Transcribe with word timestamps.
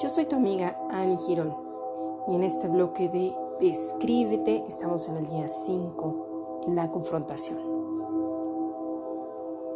Yo 0.00 0.08
soy 0.08 0.24
tu 0.24 0.36
amiga 0.36 0.76
Annie 0.90 1.18
Girón 1.18 1.54
y 2.26 2.34
en 2.34 2.42
este 2.42 2.66
bloque 2.66 3.08
de 3.08 3.34
Descríbete 3.60 4.64
estamos 4.66 5.08
en 5.08 5.16
el 5.16 5.26
día 5.28 5.46
5 5.46 6.62
en 6.66 6.74
la 6.74 6.90
confrontación. 6.90 7.58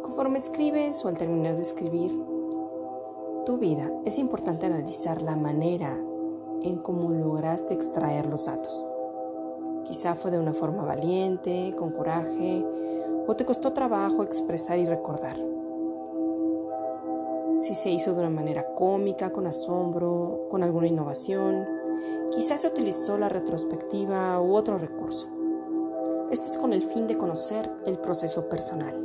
Conforme 0.01 0.39
escribes 0.39 1.05
o 1.05 1.07
al 1.07 1.17
terminar 1.17 1.55
de 1.55 1.61
escribir 1.61 2.11
tu 3.45 3.57
vida, 3.57 3.89
es 4.05 4.17
importante 4.19 4.65
analizar 4.65 5.21
la 5.21 5.35
manera 5.35 5.97
en 6.63 6.77
cómo 6.77 7.11
lograste 7.11 7.73
extraer 7.73 8.25
los 8.25 8.47
datos. 8.47 8.85
Quizá 9.85 10.15
fue 10.15 10.31
de 10.31 10.39
una 10.39 10.53
forma 10.53 10.83
valiente, 10.83 11.73
con 11.77 11.91
coraje, 11.91 12.65
o 13.27 13.35
te 13.35 13.45
costó 13.45 13.71
trabajo 13.71 14.23
expresar 14.23 14.79
y 14.79 14.85
recordar 14.85 15.56
si 17.57 17.73
se 17.73 17.89
hizo 17.89 18.13
de 18.13 18.19
una 18.19 18.29
manera 18.29 18.75
cómica, 18.75 19.31
con 19.31 19.47
asombro, 19.47 20.47
con 20.51 20.61
alguna 20.61 20.87
innovación. 20.87 21.67
Quizás 22.29 22.61
se 22.61 22.67
utilizó 22.67 23.17
la 23.17 23.29
retrospectiva 23.29 24.39
u 24.39 24.53
otro 24.53 24.77
recurso. 24.77 25.27
Esto 26.29 26.51
es 26.51 26.57
con 26.59 26.71
el 26.71 26.83
fin 26.83 27.07
de 27.07 27.17
conocer 27.17 27.71
el 27.85 27.97
proceso 27.97 28.47
personal. 28.47 29.03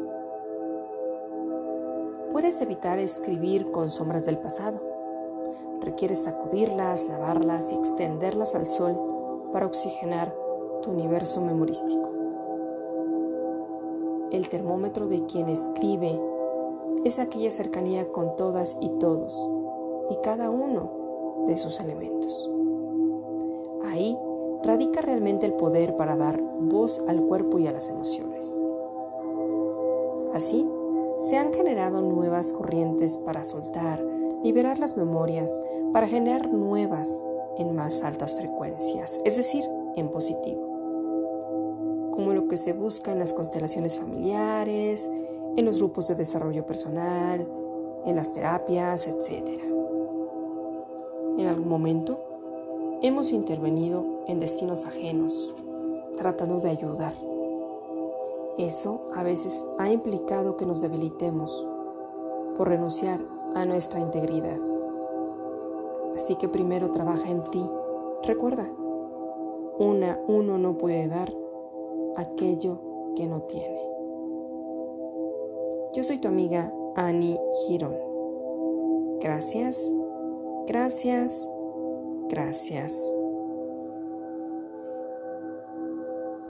Puedes 2.30 2.60
evitar 2.60 2.98
escribir 2.98 3.70
con 3.70 3.88
sombras 3.90 4.26
del 4.26 4.38
pasado. 4.38 4.80
Requieres 5.80 6.24
sacudirlas, 6.24 7.06
lavarlas 7.08 7.72
y 7.72 7.76
extenderlas 7.76 8.54
al 8.54 8.66
sol 8.66 8.98
para 9.52 9.66
oxigenar 9.66 10.34
tu 10.82 10.90
universo 10.90 11.40
memorístico. 11.40 12.10
El 14.30 14.48
termómetro 14.48 15.08
de 15.08 15.24
quien 15.24 15.48
escribe 15.48 16.18
es 17.04 17.18
aquella 17.18 17.50
cercanía 17.50 18.10
con 18.10 18.36
todas 18.36 18.76
y 18.80 18.88
todos 18.98 19.48
y 20.10 20.16
cada 20.22 20.50
uno 20.50 21.44
de 21.46 21.56
sus 21.56 21.80
elementos. 21.80 22.50
Ahí 23.84 24.16
radica 24.62 25.02
realmente 25.02 25.46
el 25.46 25.54
poder 25.54 25.96
para 25.96 26.16
dar 26.16 26.40
voz 26.60 27.02
al 27.08 27.20
cuerpo 27.22 27.58
y 27.58 27.66
a 27.66 27.72
las 27.72 27.88
emociones. 27.88 28.62
Así, 30.32 30.68
se 31.18 31.36
han 31.36 31.52
generado 31.52 32.02
nuevas 32.02 32.52
corrientes 32.52 33.16
para 33.16 33.44
soltar, 33.44 34.02
liberar 34.42 34.78
las 34.78 34.96
memorias, 34.96 35.62
para 35.92 36.08
generar 36.08 36.52
nuevas 36.52 37.22
en 37.58 37.74
más 37.74 38.02
altas 38.02 38.36
frecuencias, 38.36 39.20
es 39.24 39.36
decir, 39.36 39.64
en 39.96 40.10
positivo. 40.10 40.68
Como 42.12 42.32
lo 42.32 42.48
que 42.48 42.56
se 42.56 42.72
busca 42.72 43.12
en 43.12 43.18
las 43.18 43.32
constelaciones 43.32 43.98
familiares, 43.98 45.08
en 45.56 45.64
los 45.64 45.78
grupos 45.78 46.08
de 46.08 46.14
desarrollo 46.14 46.66
personal, 46.66 47.46
en 48.04 48.16
las 48.16 48.32
terapias, 48.32 49.06
etc. 49.06 49.48
En 51.38 51.46
algún 51.46 51.68
momento 51.68 52.18
hemos 53.02 53.32
intervenido 53.32 54.04
en 54.28 54.40
destinos 54.40 54.86
ajenos, 54.86 55.54
tratando 56.16 56.60
de 56.60 56.70
ayudar. 56.70 57.14
Eso 58.58 59.02
a 59.14 59.22
veces 59.22 59.64
ha 59.78 59.90
implicado 59.90 60.56
que 60.56 60.66
nos 60.66 60.82
debilitemos 60.82 61.66
por 62.56 62.68
renunciar 62.68 63.20
a 63.54 63.64
nuestra 63.64 64.00
integridad. 64.00 64.58
Así 66.14 66.36
que 66.36 66.48
primero 66.48 66.90
trabaja 66.90 67.30
en 67.30 67.42
ti. 67.44 67.64
Recuerda, 68.24 68.68
una, 69.78 70.20
uno 70.28 70.58
no 70.58 70.76
puede 70.76 71.08
dar 71.08 71.32
aquello 72.16 72.78
que 73.16 73.26
no 73.26 73.42
tiene. 73.42 73.91
Yo 75.94 76.02
soy 76.02 76.18
tu 76.18 76.28
amiga 76.28 76.72
Annie 76.96 77.38
Girón. 77.66 77.94
Gracias, 79.20 79.92
gracias, 80.66 81.50
gracias. 82.30 83.21